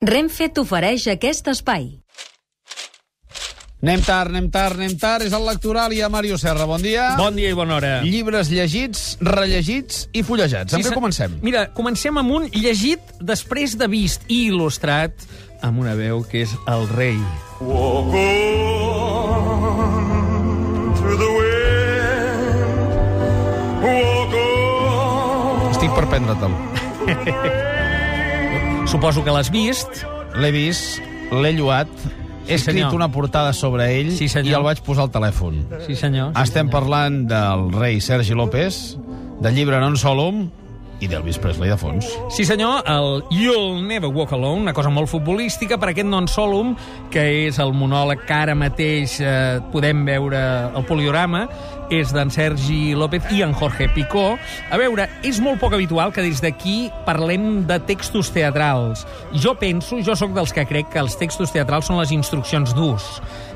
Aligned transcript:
Renfe 0.00 0.46
t'ofereix 0.48 1.02
aquest 1.12 1.44
espai. 1.52 1.82
Anem 3.84 4.00
tard, 4.00 4.30
anem 4.32 4.46
tard, 4.48 4.78
anem 4.78 4.94
tard. 4.96 5.26
És 5.28 5.34
el 5.36 5.44
lectoral 5.44 5.92
i 5.92 6.00
a 6.00 6.08
Mario 6.08 6.38
Serra. 6.40 6.64
Bon 6.64 6.80
dia. 6.80 7.10
Bon 7.18 7.36
dia 7.36 7.50
i 7.52 7.56
bona 7.56 7.76
hora. 7.76 7.90
Llibres 8.00 8.48
llegits, 8.48 9.18
rellegits 9.20 10.06
i 10.16 10.22
fullejats. 10.24 10.72
Amb 10.72 10.80
Sí, 10.80 10.88
què 10.88 10.94
comencem? 10.96 11.36
Mira, 11.44 11.66
comencem 11.76 12.16
amb 12.16 12.32
un 12.32 12.48
llegit 12.56 13.00
després 13.20 13.76
de 13.76 13.88
vist 13.92 14.24
i 14.28 14.48
il·lustrat 14.48 15.12
amb 15.60 15.84
una 15.84 15.92
veu 15.94 16.24
que 16.24 16.46
és 16.46 16.56
el 16.64 16.88
rei. 16.96 17.20
Walk 17.60 18.16
on 18.16 18.24
through 20.96 21.20
the 21.20 21.28
wind. 21.36 22.88
Walk 23.84 24.32
on. 24.32 25.68
Estic 25.76 25.92
per 25.92 26.08
prendre-te'l. 26.08 26.56
Suposo 28.90 29.22
que 29.24 29.30
l'has 29.30 29.50
vist. 29.54 30.02
L'he 30.40 30.50
vist, 30.54 30.98
l'he 31.34 31.52
lloat, 31.56 31.90
he 32.46 32.50
Sí, 32.50 32.54
escrit 32.56 32.76
senyor. 32.82 32.94
una 32.94 33.10
portada 33.12 33.52
sobre 33.52 33.86
ell 34.00 34.10
Sí, 34.16 34.28
senyor. 34.28 34.50
i 34.50 34.54
el 34.56 34.62
vaig 34.66 34.80
posar 34.82 35.04
al 35.04 35.10
telèfon. 35.12 35.60
Sí, 35.86 35.94
senyor. 35.96 36.32
Sí, 36.34 36.42
Estem 36.42 36.66
senyor. 36.66 36.72
parlant 36.72 37.26
del 37.28 37.72
rei 37.72 38.00
Sergi 38.00 38.34
López, 38.34 38.96
del 39.40 39.54
llibre 39.54 39.78
Non 39.80 39.96
Solum 39.96 40.50
i 41.00 41.08
d'Elvis 41.08 41.38
Presley 41.40 41.70
de 41.72 41.76
fons. 41.80 42.06
Sí, 42.36 42.44
senyor, 42.44 42.82
el 42.86 43.22
You'll 43.32 43.80
Never 43.86 44.10
Walk 44.12 44.32
Alone, 44.36 44.60
una 44.66 44.74
cosa 44.76 44.90
molt 44.92 45.08
futbolística, 45.08 45.78
per 45.80 45.90
aquest 45.94 46.08
non 46.08 46.28
solum, 46.28 46.74
que 47.10 47.46
és 47.48 47.58
el 47.62 47.72
monòleg 47.72 48.26
que 48.28 48.36
ara 48.36 48.54
mateix 48.54 49.18
eh, 49.24 49.58
podem 49.72 50.04
veure 50.04 50.40
al 50.76 50.84
poliorama, 50.84 51.46
és 51.90 52.12
d'en 52.14 52.28
Sergi 52.30 52.92
López 52.94 53.24
i 53.34 53.40
en 53.42 53.50
Jorge 53.56 53.88
Picó. 53.90 54.36
A 54.70 54.76
veure, 54.78 55.08
és 55.26 55.40
molt 55.42 55.58
poc 55.58 55.72
habitual 55.74 56.12
que 56.14 56.22
des 56.22 56.38
d'aquí 56.44 56.90
parlem 57.08 57.64
de 57.66 57.80
textos 57.88 58.28
teatrals. 58.30 59.02
Jo 59.34 59.56
penso, 59.58 59.98
jo 60.04 60.14
sóc 60.14 60.30
dels 60.36 60.52
que 60.54 60.66
crec 60.70 60.92
que 60.92 61.00
els 61.02 61.16
textos 61.18 61.50
teatrals 61.50 61.88
són 61.90 61.98
les 61.98 62.12
instruccions 62.14 62.76
d'ús 62.76 63.08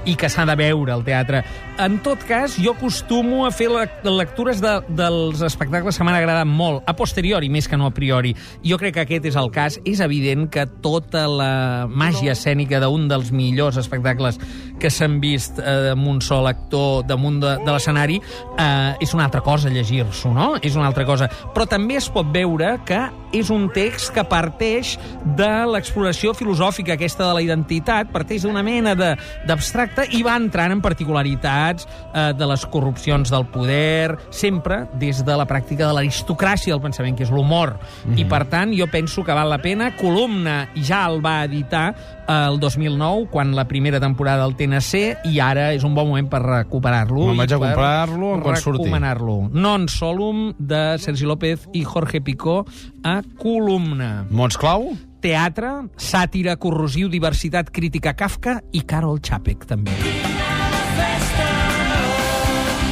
i 0.04 0.16
que 0.20 0.28
s'ha 0.28 0.42
de 0.44 0.56
veure 0.58 0.92
al 0.92 1.04
teatre. 1.06 1.44
En 1.80 2.00
tot 2.04 2.20
cas, 2.28 2.58
jo 2.60 2.74
acostumo 2.74 3.46
a 3.46 3.52
fer 3.54 3.70
le- 3.72 3.86
lectures 4.18 4.58
de, 4.60 4.74
dels 4.88 5.40
espectacles 5.46 5.96
que 5.96 6.04
m'han 6.04 6.18
agradat 6.18 6.44
molt, 6.50 6.82
a 6.84 6.92
posteriori 6.92 7.33
més 7.50 7.66
que 7.68 7.76
no 7.76 7.86
a 7.86 7.94
priori. 7.94 8.34
Jo 8.64 8.78
crec 8.78 8.94
que 8.94 9.00
aquest 9.04 9.24
és 9.26 9.36
el 9.36 9.50
cas. 9.50 9.78
És 9.84 10.00
evident 10.00 10.48
que 10.50 10.66
tota 10.82 11.26
la 11.28 11.86
màgia 11.88 12.32
escènica 12.32 12.80
d'un 12.80 13.08
dels 13.08 13.32
millors 13.32 13.76
espectacles 13.80 14.38
que 14.80 14.90
s'han 14.90 15.20
vist 15.22 15.58
eh, 15.58 15.90
amb 15.92 16.06
un 16.08 16.20
sol 16.22 16.46
actor 16.46 17.04
damunt 17.06 17.40
de, 17.42 17.56
de 17.64 17.72
l'escenari 17.72 18.20
eh, 18.20 18.94
és 19.00 19.14
una 19.14 19.24
altra 19.24 19.40
cosa 19.40 19.70
llegir-s'ho, 19.70 20.32
no? 20.34 20.54
És 20.62 20.76
una 20.76 20.86
altra 20.90 21.04
cosa. 21.06 21.28
Però 21.54 21.66
també 21.66 21.96
es 21.96 22.08
pot 22.12 22.26
veure 22.34 22.78
que 22.86 23.00
és 23.34 23.50
un 23.50 23.68
text 23.74 24.12
que 24.14 24.22
parteix 24.30 24.94
de 25.36 25.50
l'exploració 25.66 26.34
filosòfica 26.38 26.94
aquesta 26.94 27.26
de 27.26 27.34
la 27.34 27.42
identitat, 27.42 28.10
parteix 28.14 28.44
d'una 28.46 28.62
mena 28.62 28.94
de- 28.94 29.14
d'abstracte 29.46 30.04
i 30.14 30.22
va 30.22 30.36
entrant 30.38 30.70
en 30.76 30.80
particularitats 30.84 31.86
eh, 32.14 32.32
de 32.36 32.46
les 32.46 32.66
corrupcions 32.66 33.30
del 33.30 33.46
poder, 33.50 34.16
sempre 34.30 34.84
des 35.00 35.24
de 35.24 35.36
la 35.36 35.46
pràctica 35.48 35.86
de 35.88 35.94
l'aristocràcia 35.96 36.74
del 36.74 36.82
pensament, 36.82 37.16
que 37.18 37.23
és 37.24 37.32
l'humor. 37.32 37.74
Mm 37.74 38.12
-hmm. 38.12 38.18
I, 38.20 38.24
per 38.28 38.44
tant, 38.46 38.72
jo 38.76 38.86
penso 38.86 39.24
que 39.24 39.32
val 39.32 39.48
la 39.48 39.58
pena. 39.58 39.96
Columna 39.96 40.68
ja 40.76 41.06
el 41.08 41.24
va 41.24 41.44
editar 41.44 41.94
el 42.28 42.58
2009, 42.60 43.28
quan 43.30 43.54
la 43.54 43.66
primera 43.66 44.00
temporada 44.00 44.44
del 44.44 44.56
TNC, 44.56 45.24
i 45.24 45.40
ara 45.40 45.72
és 45.72 45.84
un 45.84 45.94
bon 45.94 46.08
moment 46.08 46.28
per 46.28 46.42
recuperar-lo. 46.42 47.26
Me'n 47.26 47.36
vaig 47.36 47.52
a 47.52 47.58
comprar-lo 47.58 48.40
quan 48.42 48.56
surti. 48.56 48.78
recomanar-lo. 48.78 49.48
Non 49.52 49.88
Solum, 49.88 50.54
de 50.58 50.98
Sergi 50.98 51.24
López 51.24 51.68
i 51.72 51.84
Jorge 51.84 52.20
Picó, 52.20 52.64
a 53.02 53.22
Columna. 53.38 54.26
Mots 54.30 54.56
clau? 54.56 54.96
Teatre, 55.20 55.88
sàtira, 55.96 56.56
corrosiu, 56.56 57.08
diversitat, 57.08 57.70
crítica, 57.70 58.12
Kafka 58.14 58.60
i 58.72 58.82
Karol 58.84 59.20
Čapek, 59.20 59.64
també. 59.64 59.92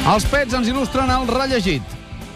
Els 0.03 0.25
pets 0.27 0.55
ens 0.57 0.67
il·lustren 0.67 1.11
el 1.13 1.29
rellegit. 1.29 1.92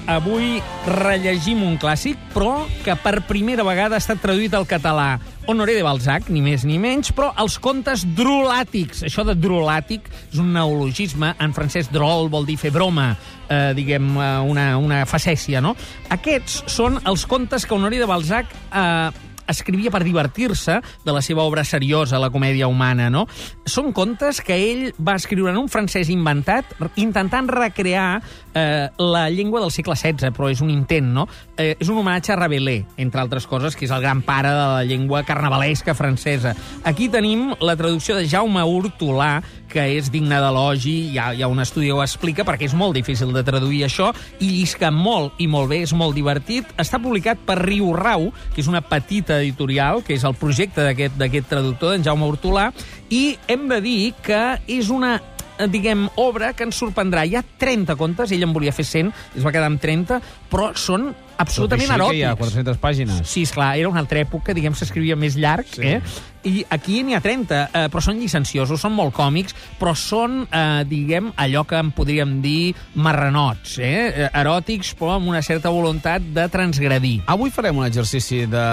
Avui 0.07 0.61
rellegim 0.87 1.65
un 1.67 1.73
clàssic, 1.75 2.15
però 2.31 2.61
que 2.85 2.93
per 3.03 3.25
primera 3.27 3.65
vegada 3.67 3.97
ha 3.97 3.99
estat 3.99 4.21
traduït 4.23 4.53
al 4.55 4.63
català. 4.63 5.17
Honoré 5.51 5.75
de 5.75 5.83
Balzac, 5.83 6.29
ni 6.31 6.39
més 6.43 6.63
ni 6.67 6.77
menys, 6.79 7.11
però 7.15 7.33
els 7.43 7.57
contes 7.59 8.05
drolàtics. 8.15 9.03
Això 9.07 9.25
de 9.27 9.35
drolàtic 9.35 10.07
és 10.31 10.39
un 10.39 10.53
neologisme. 10.55 11.33
En 11.43 11.51
francès, 11.55 11.91
drol 11.91 12.31
vol 12.31 12.47
dir 12.47 12.55
fer 12.59 12.71
broma, 12.71 13.09
eh, 13.49 13.73
diguem, 13.75 14.09
eh, 14.15 14.31
una, 14.47 14.69
una 14.79 15.03
facècia, 15.05 15.59
no? 15.59 15.75
Aquests 16.15 16.63
són 16.71 17.01
els 17.03 17.27
contes 17.27 17.67
que 17.67 17.75
Honoré 17.75 17.99
de 17.99 18.07
Balzac 18.07 18.47
eh, 18.71 19.26
escrivia 19.47 19.91
per 19.91 20.03
divertir-se 20.05 20.79
de 21.05 21.15
la 21.15 21.21
seva 21.21 21.43
obra 21.47 21.63
seriosa, 21.63 22.19
la 22.19 22.31
comèdia 22.33 22.67
humana, 22.67 23.09
no? 23.09 23.25
Són 23.65 23.93
contes 23.95 24.41
que 24.45 24.55
ell 24.55 24.83
va 24.99 25.17
escriure 25.17 25.51
en 25.53 25.61
un 25.61 25.69
francès 25.71 26.11
inventat, 26.13 26.75
intentant 26.99 27.49
recrear 27.49 28.21
eh, 28.53 28.89
la 28.97 29.29
llengua 29.29 29.61
del 29.61 29.71
segle 29.71 29.95
XVI, 29.95 30.31
però 30.35 30.51
és 30.51 30.61
un 30.61 30.71
intent, 30.73 31.11
no? 31.13 31.27
Eh, 31.57 31.75
és 31.79 31.89
un 31.89 31.99
homenatge 32.01 32.33
a 32.33 32.39
Rabelais, 32.39 32.85
entre 32.97 33.21
altres 33.21 33.47
coses, 33.47 33.75
que 33.75 33.87
és 33.87 33.93
el 33.93 34.03
gran 34.03 34.21
pare 34.25 34.51
de 34.51 34.65
la 34.75 34.83
llengua 34.87 35.23
carnavalesca 35.27 35.95
francesa. 35.95 36.55
Aquí 36.83 37.09
tenim 37.09 37.53
la 37.61 37.77
traducció 37.79 38.15
de 38.17 38.27
Jaume 38.27 38.63
Hortolà, 38.63 39.41
que 39.67 39.83
és 39.97 40.11
digna 40.11 40.39
d'elogi, 40.41 40.95
hi, 41.11 41.19
hi 41.19 41.43
ha 41.43 41.49
un 41.51 41.59
estudi 41.61 41.89
que 41.89 41.97
ho 41.97 42.03
explica, 42.03 42.45
perquè 42.47 42.67
és 42.69 42.75
molt 42.77 42.95
difícil 42.97 43.33
de 43.35 43.43
traduir 43.47 43.83
això, 43.85 44.11
i 44.39 44.49
llisca 44.59 44.91
molt 44.91 45.39
i 45.43 45.47
molt 45.51 45.71
bé, 45.71 45.81
és 45.85 45.93
molt 45.97 46.15
divertit. 46.17 46.69
Està 46.79 47.01
publicat 47.03 47.41
per 47.45 47.59
Riu 47.61 47.91
Rau, 47.97 48.29
que 48.53 48.63
és 48.63 48.71
una 48.71 48.81
petita 48.81 49.36
editorial, 49.41 50.03
que 50.03 50.15
és 50.17 50.25
el 50.27 50.35
projecte 50.37 50.85
d'aquest 50.85 51.49
traductor, 51.49 51.93
d'en 51.93 52.05
Jaume 52.05 52.27
Hortolà, 52.27 52.69
i 53.09 53.37
hem 53.47 53.67
de 53.71 53.81
dir 53.81 53.99
que 54.25 54.59
és 54.67 54.91
una 54.93 55.17
diguem, 55.71 56.03
obra 56.21 56.51
que 56.53 56.67
ens 56.67 56.77
sorprendrà. 56.77 57.23
Hi 57.25 57.37
ha 57.39 57.45
30 57.57 57.95
contes, 57.97 58.31
ell 58.31 58.45
en 58.45 58.53
volia 58.53 58.75
fer 58.75 58.85
100, 58.85 59.13
es 59.39 59.45
va 59.45 59.53
quedar 59.55 59.71
amb 59.71 59.81
30, 59.81 60.19
però 60.51 60.69
són 60.77 61.09
absolutament 61.37 61.87
Tot 61.87 61.91
i 61.91 61.93
així, 61.93 62.01
eròtics. 62.01 62.11
que 62.11 62.17
hi 62.17 62.23
ha 62.23 62.35
400 62.35 62.77
pàgines. 62.81 63.21
Sí, 63.27 63.43
esclar, 63.43 63.77
era 63.77 63.89
una 63.89 63.99
altra 63.99 64.19
època, 64.19 64.53
diguem, 64.53 64.73
s'escrivia 64.75 65.15
més 65.15 65.35
llarg, 65.37 65.65
Sí. 65.67 65.81
sí. 65.81 65.87
eh? 65.87 66.01
I 66.47 66.61
aquí 66.69 67.01
n'hi 67.03 67.13
ha 67.13 67.19
30, 67.19 67.69
eh, 67.73 67.87
però 67.91 67.99
són 67.99 68.19
llicenciosos, 68.21 68.79
són 68.79 68.93
molt 68.95 69.11
còmics, 69.13 69.53
però 69.79 69.91
són, 69.97 70.47
eh, 70.47 70.83
diguem, 70.87 71.33
allò 71.35 71.65
que 71.67 71.75
en 71.75 71.89
podríem 71.91 72.37
dir 72.41 72.73
marranots, 72.95 73.77
eh? 73.79 74.27
eh? 74.27 74.29
Eròtics, 74.33 74.93
però 74.95 75.15
amb 75.17 75.27
una 75.27 75.41
certa 75.41 75.69
voluntat 75.73 76.21
de 76.21 76.47
transgredir. 76.53 77.23
Avui 77.27 77.51
farem 77.51 77.77
un 77.81 77.85
exercici 77.89 78.45
de 78.47 78.63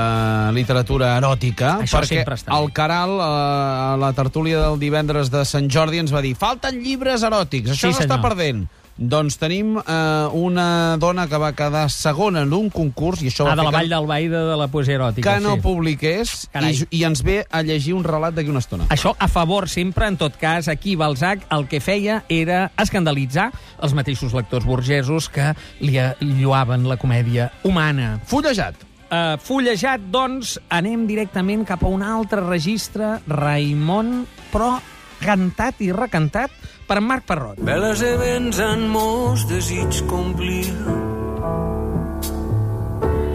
literatura 0.54 1.16
eròtica, 1.19 1.78
Això 1.82 1.98
perquè 1.98 2.22
està 2.22 2.54
el 2.60 2.70
Caral, 2.76 3.16
eh, 3.19 3.25
a 3.25 3.96
la 3.98 4.12
tertúlia 4.12 4.60
del 4.69 4.78
divendres 4.78 5.31
de 5.32 5.42
Sant 5.44 5.66
Jordi, 5.69 5.98
ens 6.04 6.14
va 6.14 6.22
dir 6.22 6.34
falten 6.38 6.78
llibres 6.84 7.22
eròtics, 7.26 7.70
això 7.75 7.88
Sí, 7.91 7.94
s'està 7.96 8.16
senyor. 8.19 8.22
perdent. 8.22 8.66
Doncs 8.97 9.34
tenim 9.41 9.72
eh, 9.81 10.28
una 10.38 10.97
dona 11.03 11.25
que 11.27 11.38
va 11.43 11.49
quedar 11.53 11.88
segona 11.91 12.44
en 12.47 12.53
un 12.55 12.69
concurs, 12.71 13.25
i 13.25 13.31
això 13.32 13.43
Ah, 13.49 13.56
va 13.56 13.56
de 13.59 13.65
la 13.66 13.72
Vall 13.75 13.88
d'Albaida 13.91 14.44
de 14.47 14.56
la 14.60 14.69
poesia 14.71 14.94
eròtica. 14.94 15.34
que 15.34 15.41
no 15.43 15.56
sí. 15.56 15.60
publiqués, 15.65 16.49
Carai. 16.53 16.77
i, 16.91 17.00
i 17.00 17.05
ens 17.05 17.25
ve 17.27 17.41
a 17.50 17.62
llegir 17.66 17.94
un 17.99 18.05
relat 18.06 18.34
d'aquí 18.37 18.50
una 18.55 18.62
estona. 18.62 18.87
Això 18.94 19.16
a 19.19 19.27
favor 19.27 19.69
sempre, 19.69 20.06
en 20.06 20.16
tot 20.16 20.37
cas, 20.38 20.69
aquí 20.69 20.94
Balzac 20.94 21.43
el 21.50 21.66
que 21.66 21.81
feia 21.81 22.22
era 22.28 22.71
escandalitzar 22.78 23.50
els 23.82 23.94
mateixos 23.99 24.32
lectors 24.32 24.65
burgesos 24.65 25.28
que 25.28 25.55
li 25.81 25.99
lluaven 26.21 26.87
la 26.88 26.97
comèdia 26.97 27.50
humana. 27.65 28.21
Fullejat. 28.31 28.76
Uh, 29.15 29.37
fullejat, 29.38 30.00
doncs, 30.11 30.56
anem 30.71 31.05
directament 31.06 31.65
cap 31.66 31.82
a 31.84 31.91
un 31.91 32.03
altre 32.03 32.41
registre, 32.47 33.19
Raimon, 33.28 34.25
però 34.50 34.78
cantat 35.25 35.81
i 35.85 35.91
recantat 35.95 36.53
per 36.89 37.01
en 37.01 37.09
Marc 37.09 37.27
Parrot. 37.29 37.61
Veles 37.65 38.05
i 38.05 38.15
vents 38.21 38.61
en 38.62 38.87
molts 38.93 39.49
desig 39.51 40.05
complir 40.11 40.69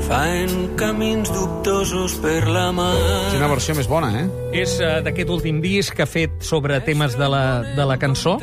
Fan 0.10 0.72
camins 0.74 1.30
dubtosos 1.30 2.16
per 2.18 2.48
la 2.50 2.72
mar 2.74 2.96
Quina 3.30 3.50
versió 3.52 3.76
més 3.78 3.86
bona, 3.86 4.10
eh? 4.18 4.24
És 4.64 4.80
uh, 4.82 5.04
d'aquest 5.06 5.30
últim 5.30 5.60
disc 5.62 5.94
que 5.94 6.02
ha 6.02 6.10
fet 6.10 6.40
sobre 6.46 6.80
temes 6.82 7.14
de 7.20 7.28
la, 7.30 7.44
de 7.78 7.86
la 7.86 8.00
cançó 8.02 8.40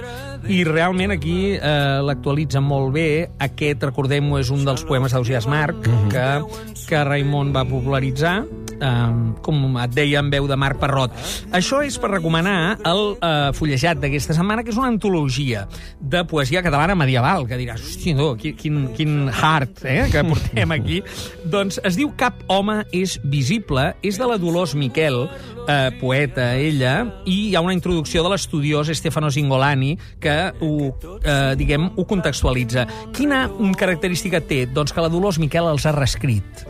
i 0.47 0.61
realment 0.63 1.11
aquí 1.11 1.57
eh, 1.57 1.99
l'actualitza 2.07 2.61
molt 2.63 2.93
bé. 2.95 3.09
Aquest, 3.43 3.83
recordem-ho, 3.89 4.39
és 4.39 4.53
un 4.55 4.63
dels 4.67 4.85
poemes 4.87 5.11
d'Ausias 5.11 5.49
Marc 5.51 5.89
que, 6.13 6.27
que 6.87 7.03
Raimon 7.09 7.51
va 7.57 7.65
popularitzar 7.67 8.37
eh, 8.81 9.35
com 9.43 9.79
et 9.83 9.95
deia 9.95 10.21
en 10.23 10.31
veu 10.33 10.49
de 10.49 10.57
Marc 10.59 10.81
Parrot. 10.83 11.15
Això 11.57 11.83
és 11.87 11.99
per 12.01 12.11
recomanar 12.13 12.77
el 12.87 13.03
eh, 13.17 13.51
fullejat 13.57 14.01
d'aquesta 14.03 14.37
setmana, 14.37 14.65
que 14.65 14.73
és 14.75 14.81
una 14.81 14.91
antologia 14.93 15.67
de 16.01 16.25
poesia 16.29 16.63
catalana 16.65 16.97
medieval, 16.99 17.47
que 17.49 17.59
diràs, 17.61 17.83
hosti, 17.83 18.15
no, 18.17 18.33
quin, 18.41 18.87
quin, 18.97 19.17
hard 19.31 19.85
eh, 19.85 20.07
que 20.13 20.25
portem 20.27 20.77
aquí. 20.77 21.03
doncs 21.57 21.81
es 21.87 21.99
diu 21.99 22.13
Cap 22.17 22.39
home 22.53 22.81
és 22.97 23.19
visible, 23.25 23.91
és 24.07 24.17
de 24.19 24.29
la 24.29 24.39
Dolors 24.41 24.75
Miquel, 24.79 25.27
eh, 25.67 25.91
poeta 26.01 26.55
ella, 26.57 26.95
i 27.25 27.51
hi 27.51 27.57
ha 27.57 27.65
una 27.65 27.75
introducció 27.77 28.25
de 28.25 28.33
l'estudiós 28.33 28.91
Stefano 28.97 29.31
Singolani 29.31 29.97
que 30.23 30.37
ho, 30.61 30.73
eh, 31.23 31.55
diguem, 31.59 31.91
ho 31.97 32.07
contextualitza. 32.09 32.87
Quina 33.17 33.47
característica 33.77 34.41
té? 34.41 34.65
Doncs 34.67 34.95
que 34.95 35.05
la 35.05 35.13
Dolors 35.13 35.41
Miquel 35.43 35.69
els 35.71 35.87
ha 35.87 35.95
reescrit. 35.97 36.67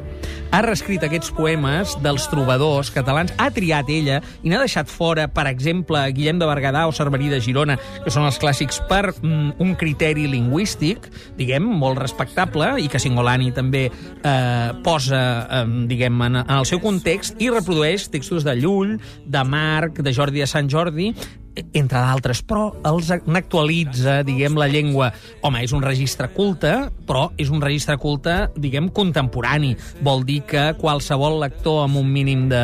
Ha 0.50 0.62
reescrit 0.64 1.02
aquests 1.06 1.32
poemes 1.36 1.94
dels 2.04 2.26
trobadors 2.30 2.90
catalans, 2.94 3.32
ha 3.38 3.48
triat 3.54 3.90
ella 3.92 4.20
i 4.42 4.50
n'ha 4.50 4.60
deixat 4.62 4.90
fora, 4.90 5.26
per 5.28 5.46
exemple, 5.50 6.00
Guillem 6.16 6.40
de 6.40 6.48
Berguedà 6.48 6.86
o 6.88 6.94
Cerverí 6.96 7.30
de 7.32 7.40
Girona, 7.44 7.78
que 8.04 8.12
són 8.14 8.26
els 8.28 8.38
clàssics 8.42 8.80
per 8.90 9.10
mm, 9.12 9.56
un 9.62 9.74
criteri 9.78 10.26
lingüístic, 10.30 11.08
diguem, 11.38 11.66
molt 11.66 12.00
respectable, 12.02 12.74
i 12.82 12.90
que 12.92 13.00
Singolani 13.02 13.52
també 13.56 13.86
eh, 13.88 14.68
posa, 14.86 15.22
eh, 15.60 15.64
diguem, 15.90 16.22
en, 16.28 16.42
en 16.44 16.54
el 16.60 16.68
seu 16.68 16.82
context, 16.82 17.40
i 17.42 17.50
reprodueix 17.52 18.08
textos 18.12 18.46
de 18.46 18.56
Llull, 18.58 18.96
de 19.24 19.44
Marc, 19.44 20.02
de 20.02 20.14
Jordi 20.16 20.44
de 20.44 20.50
Sant 20.50 20.70
Jordi, 20.72 21.12
entre 21.56 22.00
d'altres, 22.00 22.42
però 22.46 22.68
els 22.88 23.10
n'actualitza, 23.26 24.20
diguem, 24.26 24.58
la 24.58 24.68
llengua. 24.70 25.10
Home, 25.46 25.62
és 25.64 25.72
un 25.76 25.84
registre 25.84 26.28
culte, 26.34 26.74
però 27.08 27.30
és 27.40 27.50
un 27.52 27.62
registre 27.64 27.96
culte, 28.02 28.36
diguem, 28.56 28.90
contemporani. 28.94 29.74
Vol 30.04 30.26
dir 30.28 30.42
que 30.48 30.68
qualsevol 30.80 31.40
lector 31.42 31.84
amb 31.84 32.00
un 32.02 32.12
mínim 32.12 32.46
de, 32.52 32.62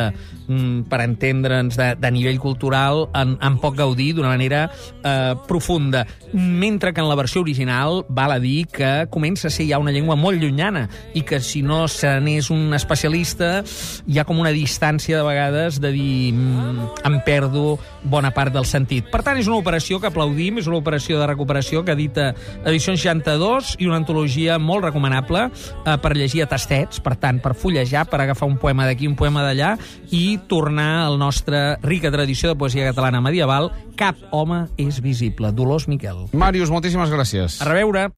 per 0.89 1.01
entendre'ns, 1.03 1.77
de, 1.79 1.93
de 1.99 2.11
nivell 2.11 2.39
cultural, 2.41 3.07
en, 3.17 3.37
en 3.41 3.57
pot 3.61 3.75
gaudir 3.77 4.11
d'una 4.17 4.33
manera 4.33 4.65
eh, 5.03 5.33
profunda. 5.47 6.05
Mentre 6.33 6.93
que 6.93 7.01
en 7.01 7.09
la 7.09 7.15
versió 7.15 7.41
original 7.41 8.03
val 8.09 8.31
a 8.35 8.39
dir 8.39 8.67
que 8.67 9.07
comença 9.13 9.47
a 9.47 9.53
ser 9.53 9.67
ja 9.69 9.79
una 9.79 9.93
llengua 9.93 10.17
molt 10.19 10.41
llunyana 10.41 10.87
i 11.13 11.23
que 11.23 11.39
si 11.43 11.61
no 11.61 11.87
se 11.87 12.09
n'és 12.23 12.49
un 12.53 12.73
especialista 12.73 13.63
hi 14.07 14.19
ha 14.19 14.25
com 14.25 14.39
una 14.41 14.53
distància 14.53 15.19
de 15.19 15.25
vegades 15.27 15.79
de 15.81 15.91
dir 15.93 16.33
mm, 16.33 17.03
em 17.05 17.19
perdo 17.25 17.77
bona 18.03 18.33
part 18.35 18.53
del 18.53 18.65
sentit. 18.67 19.07
Per 19.11 19.21
tant, 19.23 19.37
és 19.39 19.47
una 19.47 19.59
operació 19.61 19.99
que 20.01 20.09
aplaudim, 20.09 20.59
és 20.59 20.67
una 20.67 20.79
operació 20.81 21.19
de 21.21 21.27
recuperació 21.29 21.83
que 21.85 21.95
edita 21.95 22.31
Edició 22.65 22.95
62 22.97 23.75
i 23.79 23.87
una 23.87 23.99
antologia 24.01 24.57
molt 24.59 24.87
recomanable 24.87 25.47
eh, 25.49 25.97
per 26.01 26.15
llegir 26.17 26.43
a 26.43 26.49
tastets, 26.51 26.99
per 27.03 27.15
tant, 27.19 27.39
per 27.43 27.53
fullejar, 27.57 28.05
per 28.09 28.21
agafar 28.23 28.49
un 28.49 28.57
poema 28.61 28.87
d'aquí, 28.89 29.07
un 29.07 29.17
poema 29.19 29.43
d'allà 29.45 29.75
i 30.11 30.32
tornar 30.37 31.05
al 31.05 31.17
nostre 31.21 31.77
rica 31.83 32.11
tradició 32.11 32.51
de 32.51 32.57
poesia 32.59 32.89
catalana 32.91 33.21
medieval. 33.21 33.71
Cap 33.95 34.17
home 34.31 34.65
és 34.77 35.01
visible. 35.01 35.51
Dolors 35.53 35.87
Miquel. 35.87 36.27
Màrius, 36.33 36.71
moltíssimes 36.73 37.11
gràcies. 37.13 37.61
A 37.61 37.69
reveure. 37.69 38.09